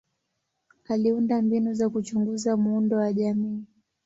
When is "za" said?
1.73-1.89